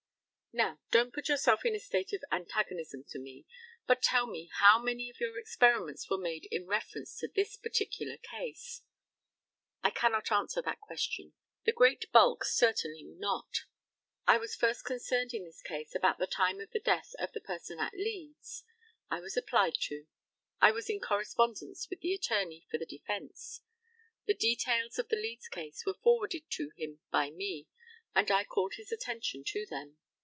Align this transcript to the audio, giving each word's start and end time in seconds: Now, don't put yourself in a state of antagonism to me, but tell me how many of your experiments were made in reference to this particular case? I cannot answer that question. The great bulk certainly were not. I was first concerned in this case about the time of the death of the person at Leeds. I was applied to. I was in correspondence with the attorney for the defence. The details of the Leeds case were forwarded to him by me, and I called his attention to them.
Now, 0.53 0.81
don't 0.89 1.13
put 1.13 1.29
yourself 1.29 1.63
in 1.63 1.75
a 1.77 1.79
state 1.79 2.11
of 2.11 2.25
antagonism 2.29 3.05
to 3.05 3.17
me, 3.19 3.45
but 3.87 4.01
tell 4.01 4.27
me 4.27 4.49
how 4.55 4.77
many 4.83 5.09
of 5.09 5.17
your 5.17 5.39
experiments 5.39 6.09
were 6.09 6.17
made 6.17 6.49
in 6.51 6.67
reference 6.67 7.17
to 7.19 7.29
this 7.29 7.55
particular 7.55 8.17
case? 8.17 8.81
I 9.81 9.91
cannot 9.91 10.29
answer 10.29 10.61
that 10.61 10.81
question. 10.81 11.31
The 11.63 11.71
great 11.71 12.11
bulk 12.11 12.43
certainly 12.43 13.05
were 13.05 13.15
not. 13.15 13.63
I 14.27 14.37
was 14.39 14.53
first 14.53 14.83
concerned 14.83 15.33
in 15.33 15.45
this 15.45 15.61
case 15.61 15.95
about 15.95 16.17
the 16.17 16.27
time 16.27 16.59
of 16.59 16.71
the 16.71 16.81
death 16.81 17.13
of 17.17 17.31
the 17.31 17.39
person 17.39 17.79
at 17.79 17.93
Leeds. 17.93 18.65
I 19.09 19.21
was 19.21 19.37
applied 19.37 19.75
to. 19.83 20.05
I 20.59 20.71
was 20.71 20.89
in 20.89 20.99
correspondence 20.99 21.89
with 21.89 22.01
the 22.01 22.13
attorney 22.13 22.67
for 22.69 22.77
the 22.77 22.85
defence. 22.85 23.61
The 24.27 24.33
details 24.33 24.99
of 24.99 25.07
the 25.07 25.15
Leeds 25.15 25.47
case 25.47 25.85
were 25.85 25.93
forwarded 26.03 26.43
to 26.49 26.71
him 26.75 26.99
by 27.09 27.29
me, 27.29 27.69
and 28.13 28.29
I 28.29 28.43
called 28.43 28.73
his 28.73 28.91
attention 28.91 29.45
to 29.45 29.65
them. 29.65 29.95